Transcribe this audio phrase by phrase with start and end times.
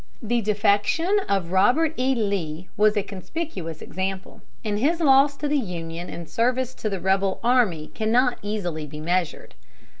[0.19, 2.15] The defection of Robert E.
[2.15, 6.99] Lee was a conspicuous example, and his loss to the Union and service to the
[6.99, 9.53] rebel army cannot easily be measured.